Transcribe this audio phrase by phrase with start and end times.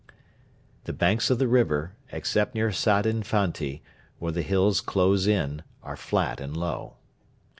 [0.85, 3.83] The banks of the river, except near Sadin Fanti,
[4.17, 6.95] where the hills close in, are flat and low.